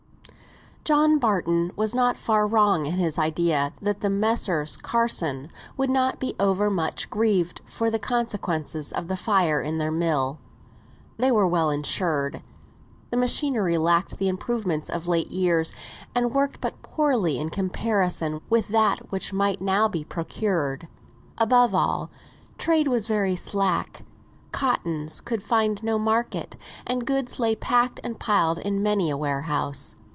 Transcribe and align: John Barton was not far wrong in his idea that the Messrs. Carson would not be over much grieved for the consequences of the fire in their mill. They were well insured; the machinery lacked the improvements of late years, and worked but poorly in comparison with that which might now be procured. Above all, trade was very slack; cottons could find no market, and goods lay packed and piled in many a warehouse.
John 0.83 1.19
Barton 1.19 1.71
was 1.75 1.93
not 1.93 2.17
far 2.17 2.45
wrong 2.47 2.87
in 2.87 2.93
his 2.93 3.19
idea 3.19 3.71
that 3.83 4.01
the 4.01 4.09
Messrs. 4.09 4.75
Carson 4.75 5.51
would 5.77 5.91
not 5.91 6.19
be 6.19 6.35
over 6.39 6.71
much 6.71 7.07
grieved 7.11 7.61
for 7.65 7.91
the 7.91 7.99
consequences 7.99 8.91
of 8.91 9.07
the 9.07 9.15
fire 9.15 9.61
in 9.61 9.77
their 9.77 9.91
mill. 9.91 10.39
They 11.17 11.31
were 11.31 11.47
well 11.47 11.69
insured; 11.69 12.41
the 13.11 13.15
machinery 13.15 13.77
lacked 13.77 14.17
the 14.17 14.27
improvements 14.27 14.89
of 14.89 15.07
late 15.07 15.29
years, 15.29 15.71
and 16.15 16.33
worked 16.33 16.59
but 16.59 16.81
poorly 16.81 17.37
in 17.39 17.49
comparison 17.49 18.41
with 18.49 18.69
that 18.69 19.11
which 19.11 19.31
might 19.31 19.61
now 19.61 19.87
be 19.87 20.03
procured. 20.03 20.87
Above 21.37 21.75
all, 21.75 22.09
trade 22.57 22.87
was 22.87 23.05
very 23.07 23.35
slack; 23.35 24.03
cottons 24.51 25.21
could 25.21 25.43
find 25.43 25.83
no 25.83 25.99
market, 25.99 26.55
and 26.87 27.05
goods 27.05 27.39
lay 27.39 27.55
packed 27.55 27.99
and 28.03 28.19
piled 28.19 28.57
in 28.57 28.81
many 28.83 29.11
a 29.11 29.15
warehouse. 29.15 29.95